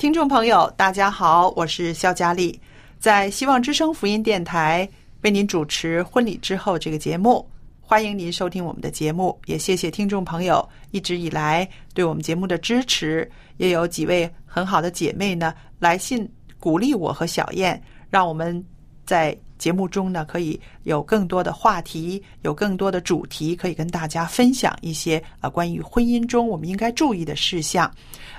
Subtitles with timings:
[0.00, 2.58] 听众朋友，大家好，我是肖佳丽，
[2.98, 4.88] 在希望之声福音电台
[5.20, 7.46] 为您主持《婚礼之后》这个节目，
[7.82, 16.26] 欢迎您收听我们的节目，也谢谢听众朋友一直以来对我们节目的支持，也有几位很好的姐妹呢来信
[16.58, 17.78] 鼓励我和小燕，
[18.08, 18.64] 让我们
[19.04, 27.88] 在节目中呢可以有更多的话题，有更多的主题可以跟大家分享一些呃关于婚姻中我们应该注意的事项。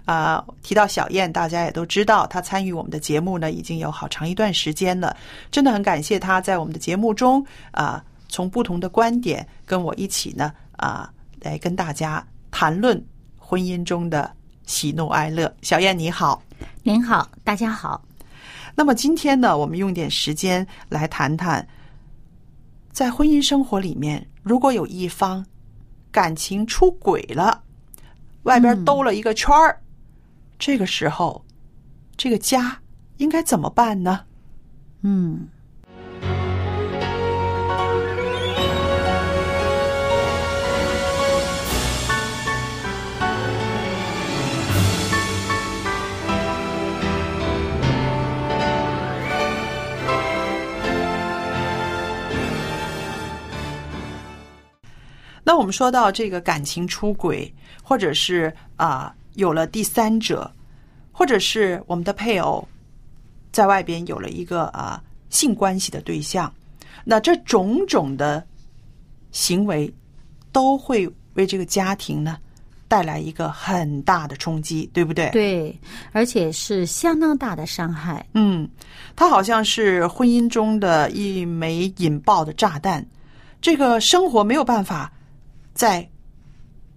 [0.05, 5.16] 啊、提到小燕，大家也都知道，她参与我们的节目呢，已经有好长一段时间了。
[5.52, 11.08] 真的很感谢她在我们的节目中啊、从不同的观点跟我一起呢啊、
[11.42, 12.99] 来跟大家谈论
[13.38, 14.30] 婚姻中的
[14.65, 15.53] 喜怒哀乐。
[15.61, 16.42] 小燕你好，
[16.82, 18.11] 您好，大家好。
[18.81, 21.67] 那么今天呢，我们用点时间来谈谈，
[22.92, 25.45] 在婚姻生活里面，如果有一方
[26.09, 27.61] 感情出轨了，
[28.41, 29.80] 外边兜了一个圈儿，
[30.58, 31.45] 这个时候，
[32.17, 32.75] 这个家
[33.17, 34.21] 应该怎么办呢？
[35.02, 35.47] 嗯，
[55.52, 57.54] 那我们说到这个感情出轨，
[57.84, 60.50] 或者是啊、有了第三者，
[61.12, 62.66] 或者是我们的配偶
[63.52, 66.50] 在外边有了一个啊、性关系的对象，
[67.04, 68.42] 那这种种的
[69.34, 69.94] 行为
[70.54, 72.38] 都会为这个家庭呢
[72.88, 75.30] 带来一个很大的冲击，对不对？
[75.32, 75.78] 对，
[76.14, 78.26] 而且是相当大的伤害。
[78.36, 78.66] 嗯，
[79.18, 83.06] 它好像是婚姻中的一枚引爆的炸弹，
[83.60, 85.12] 这个生活没有办法
[85.73, 86.08] 再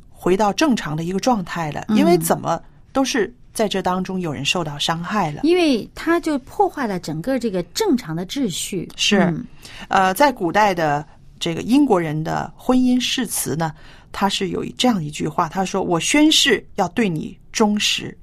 [0.09, 2.61] 回到正常的一个状态了，因为怎么
[2.93, 5.41] 都是在这当中有人受到伤害了。
[5.45, 8.89] 因为他就破坏了整个这个正常的秩序。
[8.97, 9.47] 是嗯
[9.89, 11.07] 呃，在古代的
[11.39, 13.75] 这个英国人的婚姻誓词呢，
[14.13, 18.17] 他是有这样一句话，他说：“我宣誓要对你忠实。”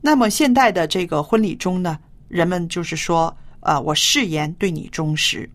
[0.00, 1.98] 那么现代的这个婚礼中呢，
[2.28, 5.48] 人们就是说，呃，我誓言对你忠实。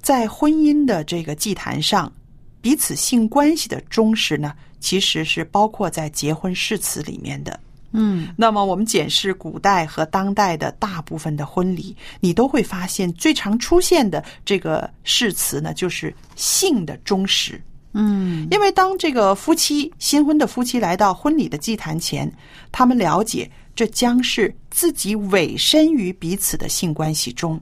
[0.00, 2.12] 在婚姻的这个祭坛上，
[2.62, 7.60] 彼此性关系的忠实呢，其实是包括在结婚誓词里面的。
[7.94, 17.60] 嗯，那么我们检视古代和当代的大部分的婚礼，你都会发现最常出现的这个誓词呢，就是性的忠实。
[17.92, 22.32] 嗯，因为当这个夫妻新婚的夫妻来到婚礼的祭坛前，
[22.70, 27.60] 他们了解这将是自己委身于彼此的性关系中。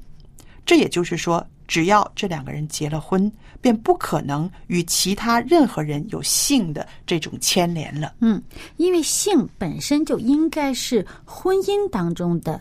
[0.64, 8.14] 这也就是说，只要这两个人结了婚，便不可能与其他任何人有性的这种牵连了。
[8.20, 8.42] 嗯，
[8.76, 12.60] 因为性本身就应该是婚姻当中的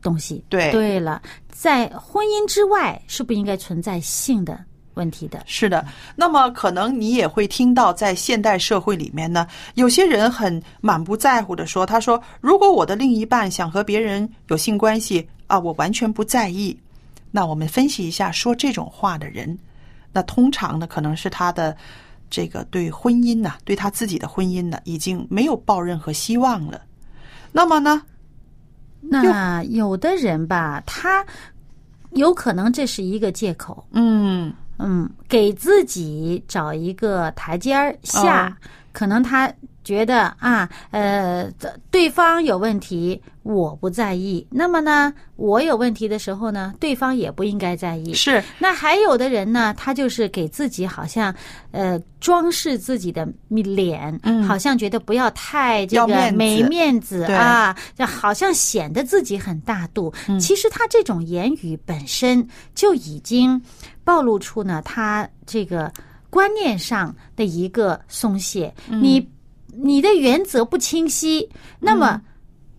[0.00, 0.44] 东西。
[0.48, 1.20] 对对了，
[1.50, 4.58] 在婚姻之外是不应该存在性的
[4.94, 5.42] 问题的。
[5.46, 16.76] 是的，那么可能你也会听到，在现代社会里面呢，有些人很满不在乎的说：“他说，如果我的另一半想和别人有性关系啊，我完全不在意。”
[17.30, 19.56] 那我们分析一下，说这种话的人，
[20.12, 21.76] 那通常呢，可能是他的
[22.28, 26.80] 这个对婚姻呢、对他自己的婚姻呢，已经没有抱任何希望了。
[27.52, 28.02] 那么呢？
[29.00, 31.24] 那有的人吧，他
[32.10, 38.52] 有可能这是一个借口，嗯嗯，给自己找一个台阶儿下，哦
[38.92, 39.52] 可能他
[39.82, 41.50] 觉得啊，呃，
[41.90, 44.46] 对方有问题，我不在意。
[44.50, 48.12] 那么呢，我有问题的时候呢，对方也不应该在意。
[48.12, 51.34] 是那还有的人呢，他就是给自己好像
[51.70, 60.12] 呃装饰自己的脸，嗯好像觉得不要太这个没面子啊，就好像显得自己很大度。
[60.38, 63.60] 其实他这种言语本身就已经
[64.04, 65.90] 暴露出呢，他这个
[66.28, 68.72] 观念上的一个松懈。
[68.86, 69.26] 你
[69.76, 72.20] 你的原则不清晰，那么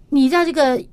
[0.10, 0.84] 你在这个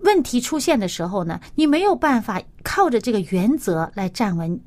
[0.00, 4.60] 问题出现的时候呢，你没有办法靠着这个原则来站稳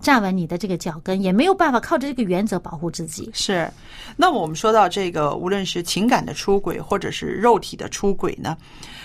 [0.00, 3.28] 站稳你的这个脚跟，也没有办法靠着这个原则保护自己。
[3.34, 3.68] 是。
[4.16, 8.56] 那么我们说到这个，无论是情感的出轨，或者是肉体的出轨呢，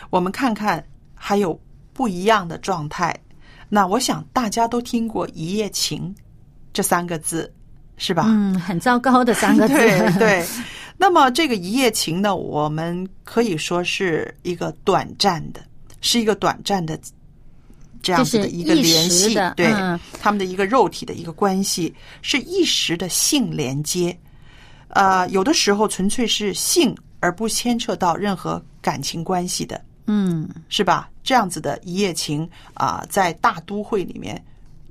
[0.09, 0.83] 我们看看
[1.15, 1.59] 还有
[1.93, 3.15] 不一样的状态。
[3.69, 6.13] 那我想大家都听过“一夜情”
[6.71, 7.51] 这三个字，
[7.97, 8.25] 是吧？
[8.27, 9.73] 嗯，很糟糕的三个字。
[9.73, 10.45] 对 对。
[11.03, 15.59] 那么这个一夜情呢，我们可以说是一个短暂的，
[15.99, 16.97] 是一个短暂的
[18.01, 24.17] 这样子的一个联系，对、嗯他们的一个肉体的一个关系，是一时的性连接。
[24.87, 31.09] 呃，有的时候纯粹是性，而不牵扯到任何感情关系的，嗯，是吧？
[31.21, 34.41] 这样子的一夜情啊、在大都会里面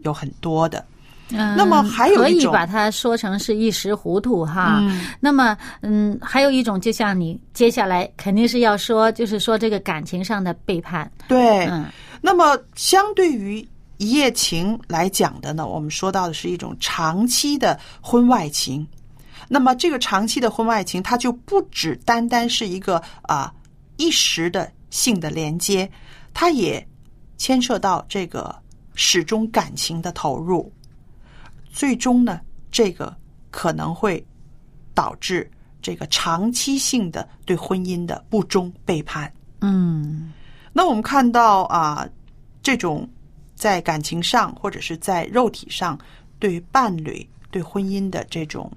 [0.05, 0.85] 有很多的。
[1.35, 4.79] 嗯那么还有可以一种把它说成是一时糊涂哈。
[4.81, 11.11] 嗯那么，嗯，还有一种，就像你接下来肯定是要说，就是说这个感情上的背叛。
[11.29, 11.87] 对，嗯
[12.21, 13.67] 那么相对于
[13.99, 18.87] 一夜情来讲的呢，我们说到的是一种长期的婚外情。
[19.49, 23.53] 那么这个长期的婚外情，它就不只单单是一个啊、
[23.97, 25.91] 一时的性的连接，
[26.33, 26.85] 它也
[27.37, 28.55] 牵涉到这个
[28.95, 30.73] 始终感情的投入。
[31.73, 32.41] 最终呢，
[32.71, 33.17] 这个
[33.51, 34.25] 可能会
[34.95, 39.33] 导致这个长期性的对婚姻的不忠背叛。
[39.63, 40.33] 嗯
[40.73, 42.09] 那我们看到啊，
[42.63, 43.09] 这种
[43.55, 45.99] 在感情上或者是在肉体上
[46.39, 48.71] 对伴侣、对婚姻的这种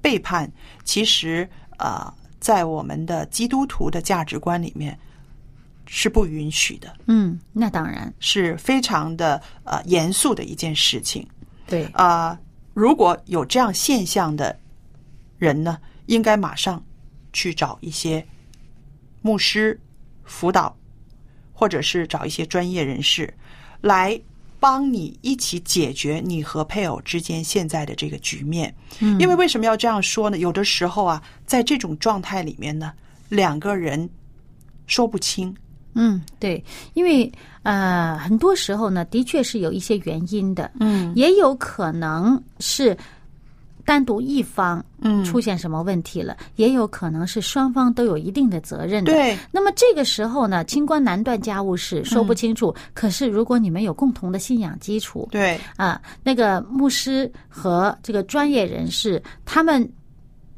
[0.00, 0.50] 背叛，
[0.84, 1.48] 其实
[1.78, 4.98] 啊，在我们的基督徒的价值观里面
[5.86, 11.26] 是不允许的，嗯，那当然是非常的呃严肃的一件事情。
[11.66, 11.84] 对。
[11.92, 12.38] 啊、
[12.74, 14.58] 如果有这样现象的
[15.38, 16.82] 人呢，应该马上
[17.32, 18.26] 去找一些
[19.20, 19.80] 牧师
[20.24, 20.76] 辅导，
[21.52, 23.32] 或者是找一些专业人士
[23.80, 24.20] 来
[24.60, 28.74] 帮你一起解决你和配偶之间现在的这个局面。
[29.00, 30.38] 嗯因为为什么要这样说呢？
[30.38, 32.92] 有的时候啊，在这种状态里面呢，
[33.28, 34.08] 两个人
[34.86, 35.54] 说不清。
[35.94, 36.62] 嗯，对，
[36.94, 37.30] 因为
[37.62, 41.12] 呃，很多时候呢，的确是有一些原因的，嗯。
[41.14, 42.96] 也有可能是
[43.84, 45.22] 单独一方嗯。
[45.24, 49.12] 出现什么问题了，也有可能是双方都有一定的责任的。
[49.12, 52.74] 对，那么这个时候呢，清官难断家务事，说嗯不清楚。
[52.94, 59.86] 可是如果你们有共同的信仰基础，对，啊，那个牧师和这个专业人士，他们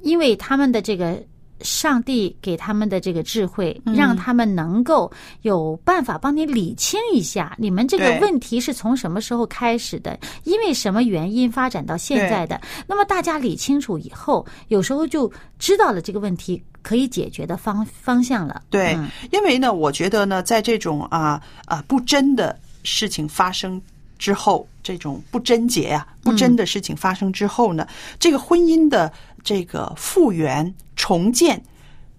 [0.01, 1.21] 因为他们的这个
[1.61, 3.95] 上帝给他们的这个智慧，嗯。
[3.95, 5.11] 让他们能够
[5.43, 12.61] 有办法帮你理清一下，你们这个问题是从什么时候开始的，因为什么原因发展到现在的。
[12.87, 18.63] 那么大家理清楚以后，有时候就知道了这个问题可以解决的方方向了。
[18.69, 19.09] 对，嗯。
[19.31, 23.81] 因为呢，我觉得呢，在这种啊啊不真的事情发生
[24.19, 27.87] 之后，这种不贞洁啊、不真的事情发生之后呢，
[28.19, 29.13] 这个婚姻的
[29.43, 30.73] 这个复原
[31.05, 31.63] 重建，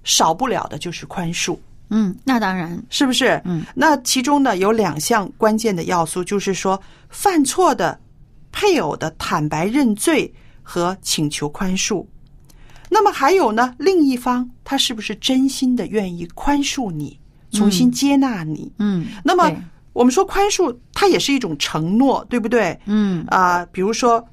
[0.03, 1.57] 少不了的就是宽恕。
[1.89, 3.41] 嗯，那当然，是不是？
[3.43, 7.99] 嗯，那其中呢有两项关键的要素，就是说犯错的
[8.51, 12.05] 配偶的坦白认罪和请求宽恕。
[12.91, 18.71] 那么还有呢，另一方他是不是真心的愿意宽恕你，重新接纳你？
[18.77, 19.51] 嗯，那么
[19.93, 22.79] 我们说宽恕，它也是一种承诺，对不对？
[22.85, 24.23] 嗯啊、比如说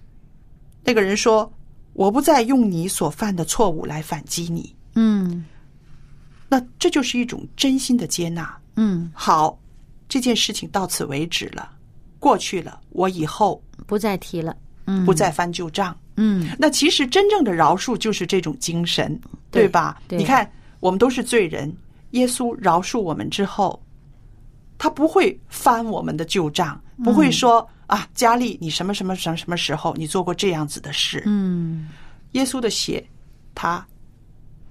[0.84, 1.50] 那个人说
[1.92, 4.74] ：“我不再用你所犯的错误来反击你。
[4.94, 5.44] 嗯”
[6.48, 8.54] 那这就是一种真心的接纳。
[8.76, 9.58] 嗯，好，
[10.08, 11.70] 这件事情到此为止了，
[12.18, 14.56] 过去了，我以后不再提了。
[14.86, 15.96] 嗯，不再翻旧账。
[16.16, 19.18] 嗯那其实真正的饶恕就是这种精神，
[19.50, 20.02] 对吧？
[20.08, 21.74] 对你看，我们都是罪人，
[22.10, 23.82] 耶稣饶恕我们之后，
[24.76, 31.22] 他不会翻我们的旧账，不会说、啊，佳丽，你什么什么什么什么时候你做过这样子的事？
[31.26, 31.88] 嗯，
[32.32, 33.04] 耶稣的血，
[33.54, 33.86] 他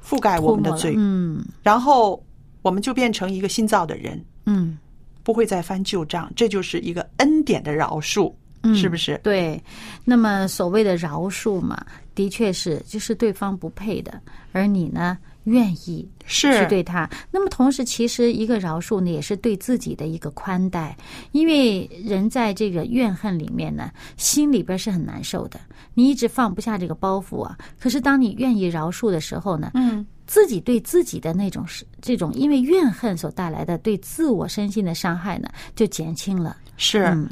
[0.04, 1.46] 覆盖我们的罪，嗯。
[1.62, 2.24] 然后
[2.64, 4.78] 我们就变成一个新造的人，嗯。
[5.24, 9.20] 不会再翻旧账，这就是一个恩典的饶恕，嗯，是不是？
[9.22, 9.62] 对，
[10.04, 11.86] 那么所谓的饶恕嘛，
[12.16, 14.20] 的确是就是对方不配的，
[14.52, 17.10] 而你呢愿意是去，对他。
[17.32, 20.96] 那么同时，其实一个饶恕呢，也是对自己的一个宽待，
[21.32, 25.60] 因为人在这个怨恨里面呢，心里边是很难受的，
[25.94, 27.58] 你一直放不下这个包袱啊。
[27.80, 36.58] 可是当你愿意饶恕的时候呢，嗯，自己对自己的那种是这种因为怨恨所带来的对自我身心的伤害呢，就减轻了。
[36.78, 37.06] 是。
[37.06, 37.30] 嗯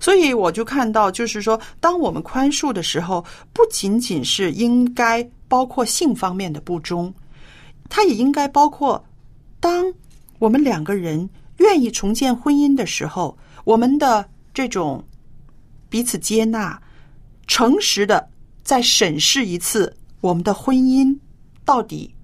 [0.00, 7.14] 所以我就看到，就是说，当我们宽恕的时候，不仅仅是应该包括性方面的不忠，
[7.88, 9.04] 它也应该包括，
[9.60, 9.92] 当
[10.38, 15.04] 我们两个人愿意重建婚姻的时候，我们的这种
[15.88, 16.80] 彼此接纳、
[17.46, 18.28] 诚实的
[18.62, 21.16] 再审视一次我们的婚姻
[21.64, 22.14] 到底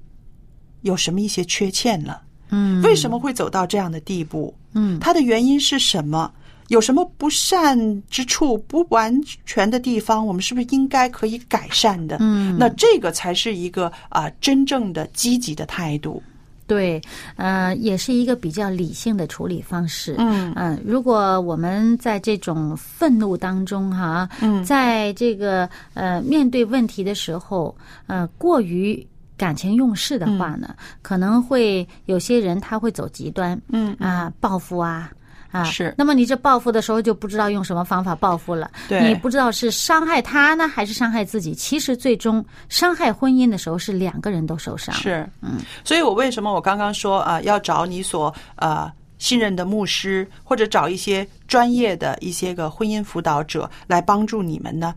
[0.83, 2.23] 有什么一些缺陷了。
[2.51, 4.55] 嗯，为什么会走到这样的地步？
[4.73, 6.33] 嗯它的原因是什么？
[6.69, 7.77] 有什么不善
[8.09, 10.27] 之处、不完全的地方？
[10.27, 12.17] 我们是不是应该可以改善的？
[12.21, 16.23] 嗯那这个才是一个啊、真正的积极的态度。
[16.67, 17.01] 对，
[17.37, 20.15] 呃，也是一个比较理性的处理方式。
[20.19, 27.75] 嗯嗯，如果我们在这种愤怒当中哈，嗯在这个呃面对问题的时候，
[28.07, 29.07] 呃，过于
[29.39, 35.11] 感情用事的话呢，可能会有些人他会走极端，嗯啊，报复啊。
[35.51, 41.55] 啊，是那么你这报复的时候就不知道用什么方法报复了，对你不知道是伤害他呢，还是伤害自己。
[41.55, 44.95] 其实最终伤害婚姻的时候是两个人都受伤。
[44.95, 54.95] 是，嗯，所以我为什么我刚刚说啊、要找你所呃信任的牧师，或者找一些专业的一些个婚姻辅导者来帮助你们呢？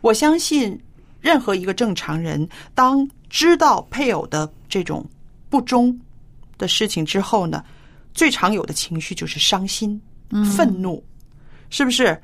[0.00, 0.78] 我相信
[1.20, 5.04] 任何一个正常人，当知道配偶的这种
[5.48, 5.98] 不忠
[6.58, 7.64] 的事情之后呢，
[8.14, 10.00] 最常有的情绪就是伤心、
[10.56, 11.04] 愤怒，
[11.68, 12.18] 是不是？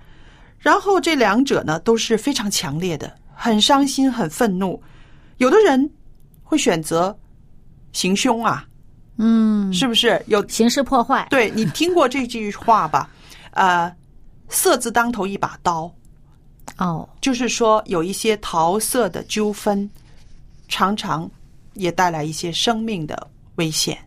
[0.59, 4.81] 然后这两者呢都是非常强烈的，很伤心、很愤怒。
[5.39, 5.91] 有的人
[6.43, 7.19] 会选择
[7.93, 8.67] 行凶啊，
[9.17, 10.23] 嗯，是不是？
[10.27, 11.27] 有形式破坏。
[11.31, 13.11] 对你听过这句话吧？
[13.53, 13.93] 呃，
[14.49, 15.93] 色字当头一把刀，
[16.77, 19.91] 哦，就是说有一些桃色的纠纷，
[20.69, 21.29] 常常
[21.75, 23.99] 也带来一些生命的危险。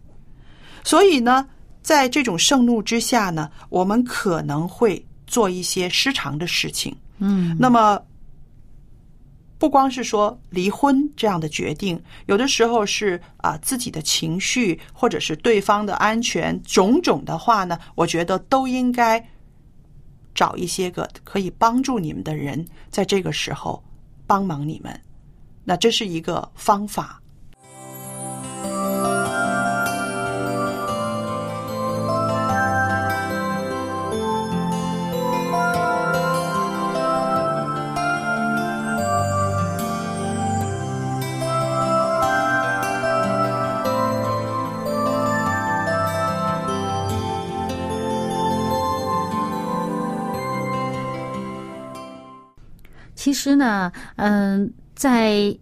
[0.84, 1.48] 所以呢，
[1.84, 6.96] 在这种盛怒之下呢，我们可能会做一些失常的事情。
[7.20, 8.02] 嗯，那么，
[9.60, 19.24] 不光是说离婚这样的决定，有的时候是啊、自己的情绪，或者是对方的安全，种种的话呢，我觉得都应该
[20.34, 23.84] 找一些个可以帮助你们的人，在这个时候
[24.26, 25.00] 帮忙你们。
[25.64, 27.22] 那这是一个方法。
[53.44, 55.54] 其实呢，嗯、在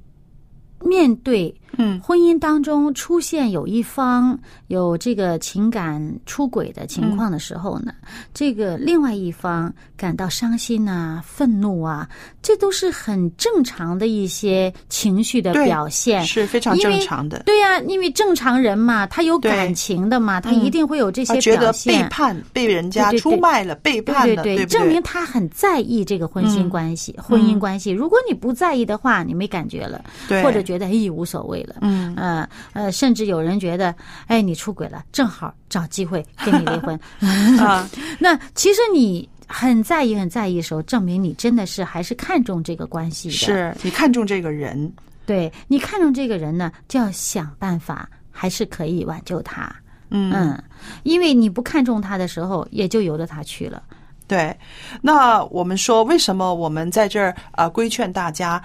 [0.86, 4.38] 面对嗯婚姻当中出现有一方
[4.68, 7.94] 有这个情感出轨的情况的时候呢，
[8.34, 12.08] 这个另外一方感到伤心啊、愤怒啊，
[12.42, 16.24] 这都是很正常的一些情绪的表现。
[16.25, 17.44] 是非常正常的。
[17.46, 22.01] 对呀、因为正常人嘛，他有感情的嘛，他嗯一定会有这些他觉得表现。
[22.01, 27.92] 背叛，被人家对对对出卖了，背叛了，对对不证明他很在意这个婚姻嗯关系、婚姻关系。
[27.92, 33.94] 如果你不在意的话，你没感觉了，对，或者觉得哎无所谓了，嗯呃呃，甚至有人觉得，
[34.27, 37.00] 哎，你出轨了，正好找机会跟你离婚。
[37.60, 37.88] 啊，
[38.20, 44.91] 那其实你很在意、很在意的时候，证明你真的是还是看重这个关系的。，是你看重这个人，
[45.25, 49.74] 对你看重这个人呢，就要想办法，还是可以挽救他。
[50.10, 50.63] 嗯嗯，
[51.03, 53.82] 因为你不看重他的时候，也就由着他去了。
[54.27, 54.58] 对，
[55.01, 58.62] 那我们说，为什么我们在这儿啊、呃规劝大家，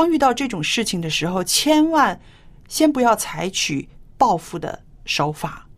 [0.00, 2.18] 当遇到这种事情的时候，千万
[2.68, 5.68] 先不要采取报复的手法，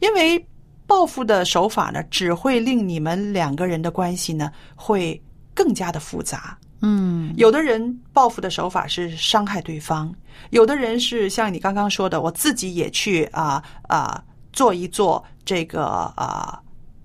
[0.00, 0.46] 因为
[0.86, 5.18] 报复的手法呢，只会令你们两个人的关系呢会
[5.54, 6.58] 更加的复杂。
[6.82, 10.14] 嗯有的人报复的手法是伤害对方，
[10.50, 16.60] 有的人是像你刚刚说的，我自己也去啊啊、做一做这个啊、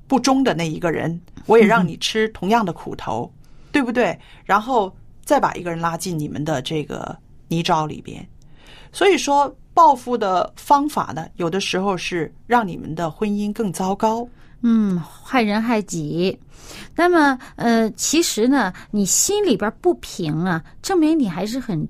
[0.07, 3.33] 不忠的那一个人，我也让你吃同样的苦头，
[3.71, 4.19] 对不对？
[4.43, 4.93] 然后
[5.29, 7.15] 再把一个人拉进你们的这个
[7.49, 8.27] 泥沼里边。
[8.91, 14.27] 所以说，报复的方法呢，有的时候是让你们的婚姻更糟糕。
[14.61, 16.35] 嗯，害人害己。
[16.95, 21.87] 那么，呃，其实呢，你心里边不平啊，证明你还是很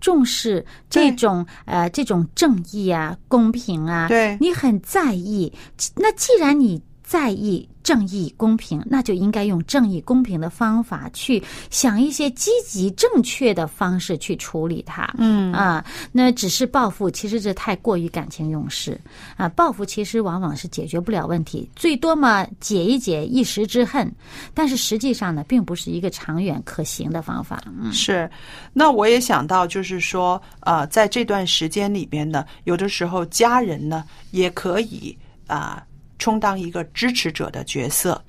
[0.00, 5.52] 重视这种呃这种正义啊、公平啊，对你很在意。
[5.94, 15.12] 那既然你在意正义、公平，那就应该用正义、公平的方法去想一些积极、正确的方式去处理它。
[15.18, 19.00] 嗯啊，那只是报复，其实这太过于感情用事
[19.36, 19.48] 啊。
[19.48, 24.10] 报复其实往往是解决不了问题，最多嘛解一解一时之恨，
[24.54, 27.62] 但是实际上呢，并不是一个长远可行的方法。
[27.80, 28.30] 嗯是，
[28.72, 35.84] 那我也想到，就是说，呃，在这段时间里边呢，有的时候家人呢也可以啊、
[36.22, 38.24] 充当一个支持者的角色，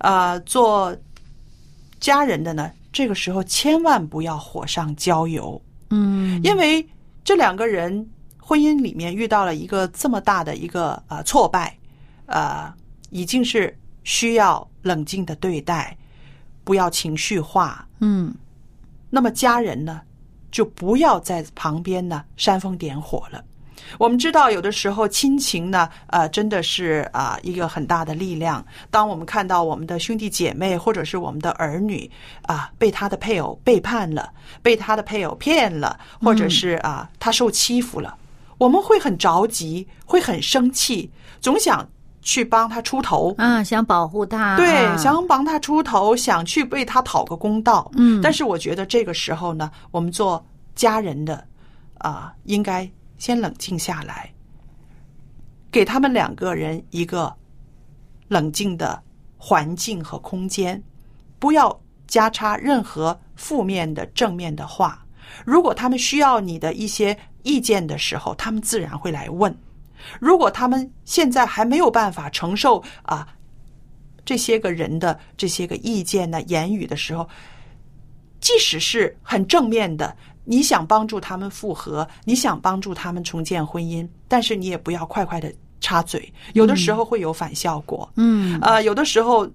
[0.00, 0.94] 呃，做
[1.98, 6.38] 家人的呢，这个时候千万不要火上浇油，嗯。
[6.44, 6.86] 因为
[7.24, 8.06] 这两个人
[8.38, 11.74] 婚姻里面遇到了一个这么大的一个呃挫败，
[12.26, 12.70] 呃，
[13.08, 13.74] 已经是
[14.04, 15.96] 需要冷静的对待，
[16.64, 18.34] 不要情绪化，嗯。
[19.08, 20.02] 那么家人呢，
[20.50, 23.42] 就不要在旁边呢煽风点火了。
[23.98, 28.64] 我们知道，有的时候亲情呢，呃，真的是啊、一个很大的力量。
[28.90, 32.10] 当我们看到我们的兄弟姐妹或者是我们的儿女
[32.42, 34.30] 啊、被他的配偶背叛了，
[34.62, 38.16] 被他的配偶骗了，或者是啊、他受欺负了，
[38.58, 41.86] 我们会很着急，会很生气，总想
[42.22, 43.34] 去帮他出头。
[43.38, 47.90] 啊，想保护他，对，啊想帮他出头，想去为他讨个公道。
[47.96, 50.44] 嗯但是我觉得这个时候呢，我们做
[50.74, 51.44] 家人的
[51.98, 52.88] 啊、应该
[53.18, 54.32] 先冷静下来，
[55.70, 57.34] 给他们两个人一个
[58.28, 59.02] 冷静的
[59.36, 60.82] 环境和空间，
[61.38, 65.04] 不要加插任何负面的、正面的话。
[65.44, 69.54] 如果他们需要你的一些意见的时候，他们自然会来问。
[70.20, 73.28] 如果他们现在还没有办法承受啊
[74.24, 77.28] 这些个人的这些个意见呢、言语的时候，
[78.40, 80.16] 即使是很正面的，
[80.50, 88.10] 你想帮助他们复合，你想帮助他们重建婚姻，但是你也不要快快的插嘴，有的时候会有反效果。
[88.16, 89.46] 嗯呃，有的时候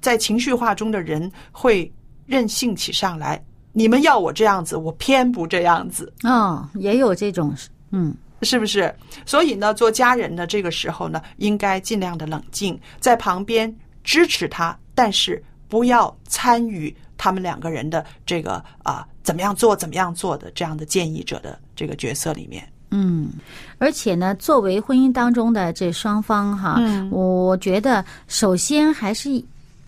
[0.00, 1.92] 在情绪化中的人会
[2.24, 6.10] 任性起上来，你们要我这样子，我偏不这样子。
[6.22, 7.54] 哦，也有这种，
[7.90, 8.94] 嗯是不是？
[9.26, 22.66] 所以呢，做家人的这个时候呢，应该尽量的冷静，在旁边支持他，但是不要参与他们两个人的这个啊、怎么样做怎么样做的这样的建议者的这个角色里面。
[22.90, 23.28] 嗯，
[23.76, 29.28] 而且呢，作为婚姻当中的这双方哈，嗯我觉得首先还是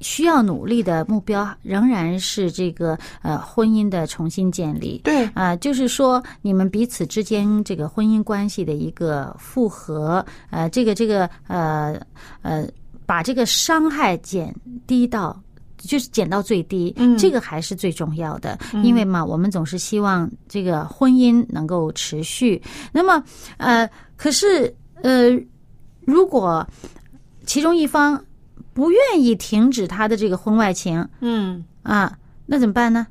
[0.01, 5.01] 需要努力的目标仍然是这个呃婚姻的重新建立。
[5.05, 11.99] 对，啊、就是说你们彼此之间这个婚姻关系的一个复合，呃，这个这个呃
[12.43, 12.69] 呃，
[13.07, 14.55] 把这个伤害减
[14.87, 15.35] 低到。
[15.81, 22.63] 就是减到最低，嗯这个还是最重要的，因为嘛，我们总是希望这个婚姻能够持续。
[22.93, 23.23] 那么，
[23.57, 25.31] 呃，可是呃，
[26.05, 26.67] 如果
[27.47, 28.23] 其中一方
[28.73, 31.65] 不愿意停止他的这个婚外情嗯。
[31.83, 32.13] 啊，
[32.45, 33.07] 那怎么办呢？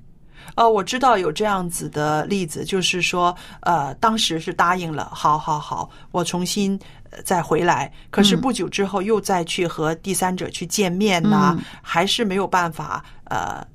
[0.56, 11.64] 呃，我知道有这样子的例子，就是说，呃，当时是答应了，好好好，我重新呃再回来，可是不久之后又再去和第三者去见面呐、嗯。
[11.82, 13.66] 还是没有办法呃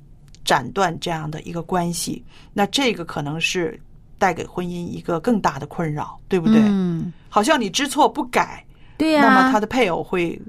[0.43, 3.79] 斩断这样的一个关系，那这个可能是
[4.17, 6.61] 带给婚姻一个更大的困扰，对不对？
[6.63, 8.63] 嗯，好像你知错不改，
[8.97, 10.41] 对呀、那么他的配偶会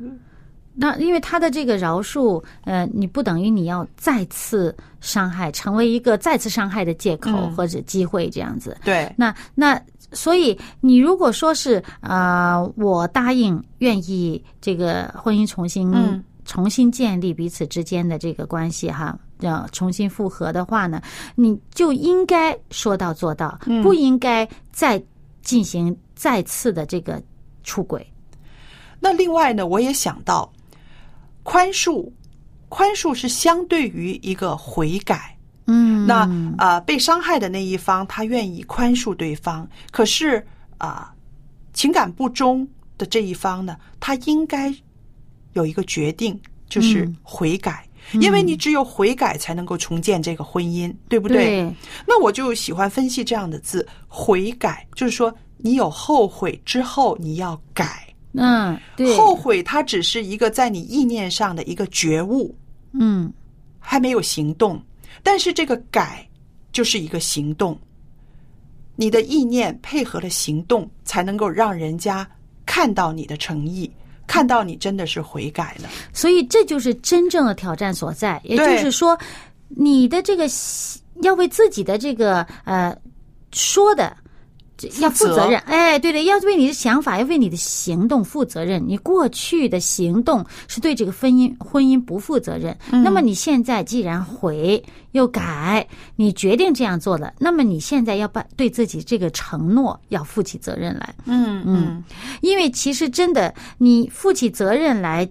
[0.78, 8.76] 那因为他的这个饶恕，呃，你不等于你要再次伤害，成为一个再次伤害的借口嗯或者机会这样子。
[8.84, 9.80] 对那那
[10.12, 21.02] 所以你如果说是呃，我答应愿意这个婚姻重新、嗯重新建立彼此之间的这个关系哈，要重新复合的话呢，
[21.34, 25.02] 你就应该说到做到，嗯不应该再
[25.42, 27.20] 进行再次的这个
[27.64, 28.06] 出轨。
[29.00, 30.48] 那另外呢，我也想到，
[31.46, 32.10] 宽恕，
[32.68, 35.38] 宽恕是相对于一个悔改。
[35.66, 36.22] 嗯，那
[36.58, 40.44] 啊、呃被伤害的那一方他愿意宽恕对方，可是
[40.78, 41.14] 啊、
[41.72, 42.66] 情感不忠
[42.98, 44.74] 的这一方呢，他应该
[45.52, 47.88] 有一个决定，就是嗯悔改。
[48.14, 51.36] 因为你只有悔改才能够重建这个婚姻，对不对？
[51.36, 51.74] 对
[52.06, 58.05] 那我就喜欢分析这样的字，悔改，就是说你有后悔之后，你要改。
[58.36, 62.54] 嗯，对，后悔它只是一个在你意念上的一个觉悟，
[62.92, 63.32] 嗯
[63.78, 64.80] 还没有行动。
[65.22, 66.28] 但是这个改
[66.72, 67.78] 就是一个行动。
[68.94, 72.28] 你的意念配合了行动，才能够让人家
[72.64, 73.90] 看到你的诚意，
[74.26, 75.88] 看到你真的是悔改了。
[76.12, 79.18] 所以这就是真正的挑战所在，也就是说，
[79.68, 80.46] 你的这个
[81.22, 82.96] 要为自己的这个呃
[83.52, 84.16] 说的。
[85.00, 88.82] 要负责任，哎，对对，要为你的想法，要为你的行动负责任。
[88.86, 95.86] 你过去的行动是对这个婚姻婚姻不负责任，那么你现在既然悔又改，
[96.16, 101.14] 你决定这样做了，那么你现在要把对自己这个承诺要负起责任来。
[101.24, 102.04] 嗯嗯，
[102.42, 105.28] 因为其实真的，你负起责任来。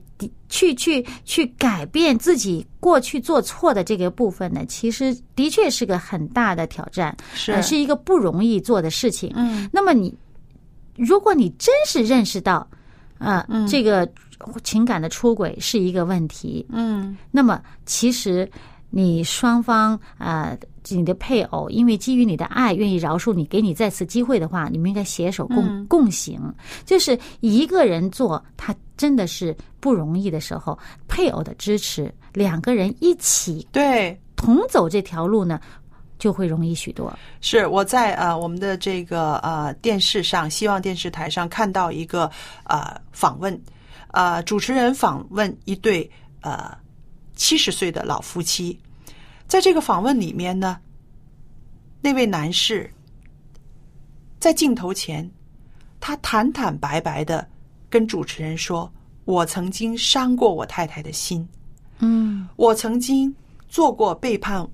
[0.49, 9.31] 去去去改变自己过去做错的这个部分呢，其实的确是个很大的挑战，是是一个不容易做的事情。
[9.35, 10.13] 嗯，那么你
[10.95, 12.67] 如果你真是认识到，
[13.17, 14.09] 啊，这个
[14.63, 18.49] 情感的出轨是一个问题，嗯，那么其实
[18.89, 20.55] 你双方啊。
[20.89, 26.39] 你的配偶因为基于你的爱愿意饶恕你，给你再次机会的话，你们应该携手共共行。
[26.85, 35.59] 就是一个人做，他真的是不容易的时候，配偶的支持，两个人一起对同走这条路呢，
[36.19, 37.11] 就会容易许多。
[37.41, 42.29] 是我在呃我们的这个呃电视上，希望电视台上看到一个
[42.65, 43.59] 呃访问，
[44.11, 46.09] 呃主持人访问一对
[46.41, 46.77] 呃
[47.35, 48.77] 七十岁的老夫妻。
[49.47, 50.79] 在这个访问里面呢，
[52.01, 52.91] 那位男士
[54.39, 55.29] 在镜头前，
[55.99, 57.47] 他坦坦白白的
[57.89, 58.91] 跟主持人说
[59.25, 61.47] ：“我曾经伤过我太太的心，
[61.99, 63.33] 嗯，我曾经
[63.69, 64.67] 做过背叛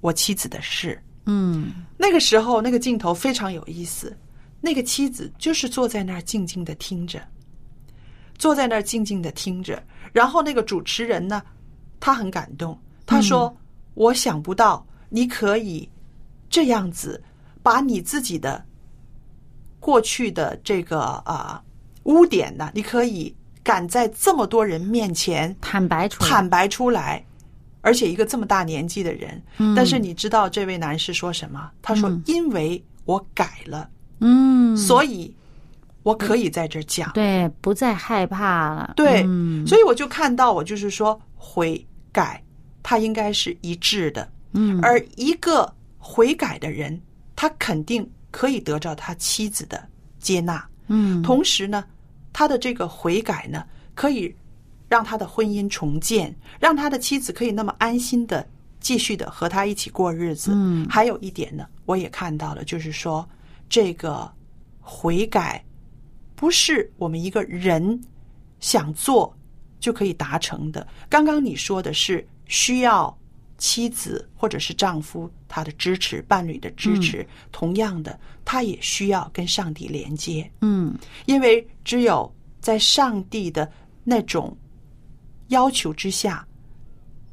[0.00, 4.16] 我妻子的事。”嗯，那个时候，那个镜头非常有意思。
[4.60, 7.20] 那个妻子就是坐在那儿静静的听着，
[8.36, 9.80] 坐在那儿静静的听着。
[10.12, 11.42] 然后那个主持人呢，
[12.00, 13.56] 他很感动，他说。
[13.96, 15.88] 我想不到你可以
[16.48, 17.20] 这样子
[17.62, 18.64] 把你自己的
[19.80, 21.60] 过去的这个啊
[22.04, 27.24] 污点呢，你可以敢在这么多人面前坦白出坦白出来，
[27.80, 29.42] 而且一个这么大年纪的人，
[29.74, 31.70] 但是你知道这位男士说什么？
[31.82, 35.34] 他说：“因为我改了，嗯，所以
[36.02, 39.24] 我可以在这讲，对，不再害怕了，对，
[39.66, 42.40] 所以我就看到，我就是说悔改。”
[42.88, 46.96] 他应该是一致的，嗯，而一个悔改的人，
[47.34, 49.88] 他肯定可以得到他妻子的
[50.20, 51.84] 接纳，嗯，同时呢，
[52.32, 54.32] 他的这个悔改呢，可以
[54.88, 60.52] 让他的婚姻重建，让他的妻子可以那么安心的继续的和他一起过日子。
[60.54, 63.28] 嗯，还有一点呢，我也看到了，就是说
[63.68, 64.32] 这个
[64.80, 65.60] 悔改
[66.36, 68.00] 不是我们一个人
[68.60, 69.36] 想做
[69.80, 70.86] 就可以达成的。
[71.08, 72.24] 刚刚你说的是。
[72.46, 73.16] 需要
[73.58, 77.26] 妻子或者是丈夫他的支持，伴侣的支持。
[77.52, 80.50] 同样的，他也需要跟上帝连接。
[80.60, 80.94] 嗯，
[81.26, 83.70] 因为只有在上帝的
[84.04, 84.56] 那种
[85.48, 86.46] 要求之下，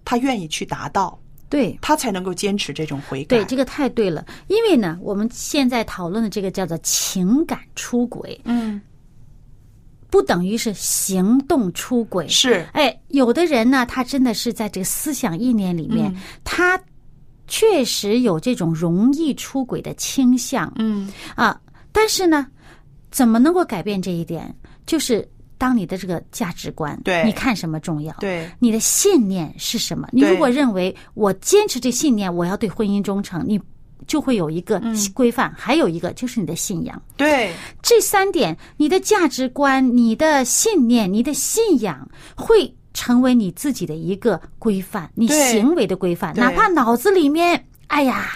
[0.06, 3.38] 他愿意去达到，对他才能够坚持这种悔改。
[3.38, 4.26] 对，这个太对了。
[4.48, 8.40] 因为呢，我们现在讨论的这个叫做情感出轨。
[8.46, 8.80] 嗯。
[10.14, 16.80] 不等于是行动出轨，是哎，有的人呢，他真的是在这个思想意念里面，他
[17.48, 21.60] 确实有这种容易出轨的倾向，嗯啊，
[21.92, 22.46] 但是呢，
[23.10, 24.56] 怎么能够改变这一点？
[24.86, 28.14] 就是当你的这个价值观，对，你看什么重要？
[28.20, 30.08] 对，你的信念是什么？
[30.12, 33.60] 你如果认为我坚持这信念，我要对婚姻忠诚，你。
[34.08, 34.82] 就会有一个
[35.14, 37.02] 规范，还有一个就是你的信仰。
[37.16, 37.52] 对，
[37.82, 46.34] 这三点，你的价值观、你的信念、你的信仰，会成为你自己的一个规范，你行为的规范。
[46.36, 48.28] 哪怕脑子里面，哎呀，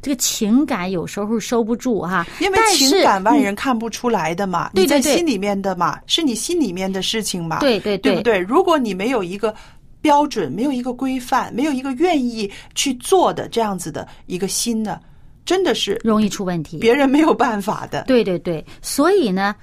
[0.00, 8.38] 这个情感有时候收不住哈，因为情感外人看不出来的嘛，你在心里面的嘛，是你心里面的事情嘛，对对对不对？
[8.38, 9.54] 如果你没有一个。
[10.00, 15.00] 标准没有一个规范，没有一个愿意去做的这样子的一个新的。
[15.46, 18.04] 真的是容易出问题，别人没有办法的。
[18.04, 19.56] 对对对，所以呢，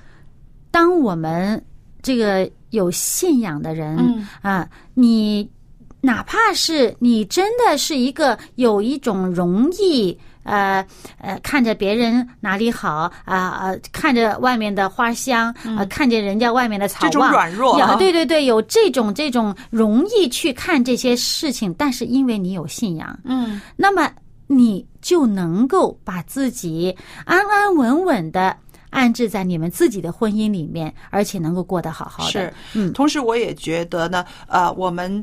[0.69, 1.63] 当我们
[2.01, 3.97] 这个有信仰的人
[4.41, 5.49] 啊，你
[6.01, 10.83] 哪怕是你真的是一个有一种容易呃
[11.19, 24.09] 呃看着别人哪里好啊啊，看着外面的花香啊，看见人家外面的草，这种软弱， 对对对，有这种这种容易去看这些事情，但是因为你有信仰，嗯，那么。
[24.49, 28.55] 你就能够把自己安安稳稳的
[28.89, 32.31] 安置在你们自己的婚姻里面，而且能够过得好好的。
[32.31, 32.93] 是，嗯。
[32.93, 35.21] 同时，我也觉得呢，呃，我们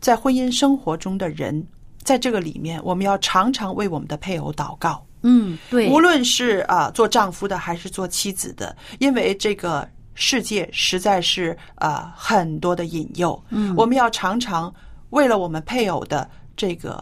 [0.00, 1.62] 在婚姻生活中的人，
[2.10, 5.06] 在这个里面，我们要常常为我们的配偶祷告。
[5.22, 14.74] 嗯，对，无论是啊、做丈夫的还是做妻子的，因为这个世界实在是啊、很多的引诱，嗯，我们要常常
[15.10, 17.00] 为了我们配偶的这个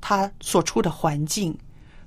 [0.00, 1.56] 他所处的环境。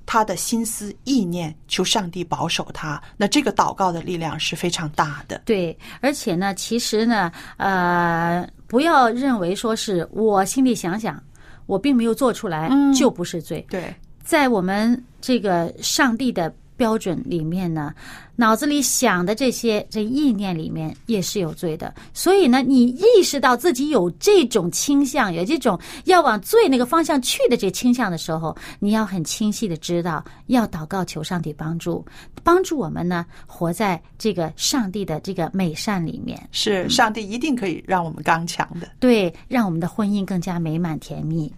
[0.06, 3.02] 他的心思意念，求上帝保守他。
[3.16, 5.40] 那这个祷告的力量是非常大的。
[5.46, 11.18] 对，而且呢，其实呢，呃，不要认为说是我心里想想，
[11.66, 13.64] 我并没有做出来，嗯就不是罪。
[13.68, 17.94] 对，在我们这个上帝的标准里面呢，
[18.36, 21.94] 脑子里想的这些这意念里面也是有罪的。
[22.12, 32.04] 所以呢，你意识到自己有这种倾向，有这种要往罪那个方向去的这倾向的时候，你要很清晰的知道，要祷告求上帝帮助，
[32.42, 38.88] 帮助我们呢活在这个上帝的这个美善里面，是上帝一定可以让我们刚强的。
[38.98, 41.52] 对，让我们的婚姻更加美满甜蜜。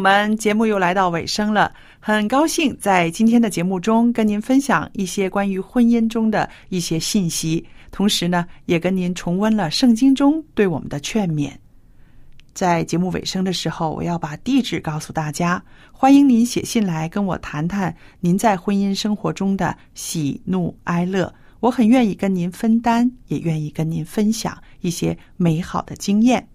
[0.00, 11.52] 友们，节目又来到尾声了，很高兴在今天的节目中跟您分享一些关于婚姻中的一些信息，同时呢，也跟您重温了圣经中对我们的劝勉。
[12.54, 26.48] 在节目尾声的时候，我要把地址告诉大家，欢迎您写信来跟我谈谈您在婚姻生活中的喜怒哀乐，我很愿意跟您分担，也愿意跟您分享一些美好的经验。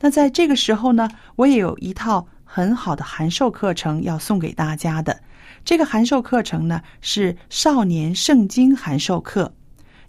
[0.00, 5.20] 那在这个时候呢，我也有一套很好的函授课程要送给大家的。
[5.64, 9.52] 这个函授课程呢是少年圣经函授课，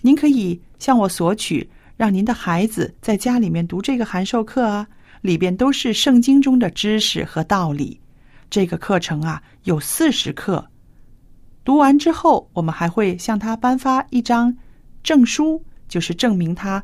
[0.01, 4.87] 您可以向我索取，让您的孩子在家里面读这个函授课啊，
[5.21, 7.99] 里边都是圣经中的知识和道理。
[8.47, 10.67] 这个课程啊有四十课，
[11.63, 14.55] 读完之后，我们还会向他颁发一张
[15.01, 16.83] 证书，就是证明他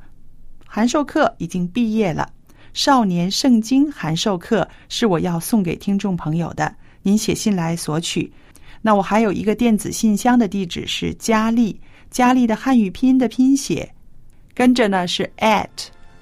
[0.65, 2.33] 函授课已经毕业了。
[2.73, 8.31] 少年圣经函授课是我要送给听众朋友的，您写信来索取。
[8.81, 11.79] 那我还有一个电子信箱的地址是佳丽，
[12.09, 13.93] 佳丽的汉语拼音的拼写，
[14.53, 15.67] 跟着呢是 at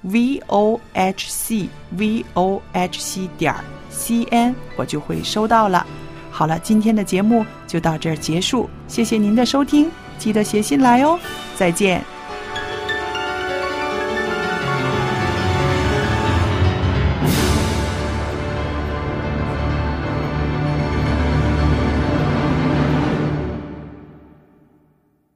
[0.02, 3.54] v o h c v o h c 点
[3.90, 5.86] c n，我就会收到了。
[6.30, 11.18] 好了，今天的节目就到这儿结束，谢谢您的收听，记得写信来哦，
[11.56, 12.19] 再见。